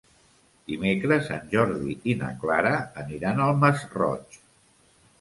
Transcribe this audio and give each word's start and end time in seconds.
Dimecres 0.71 1.29
en 1.35 1.45
Jordi 1.53 1.95
i 2.13 2.17
na 2.23 2.33
Clara 2.47 2.75
aniran 3.05 3.47
al 3.49 3.57
Masroig. 3.67 4.45